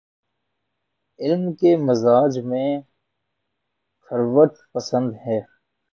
[1.19, 2.69] علم کے مزاج میں
[4.11, 5.39] خلوت پسندی ہے۔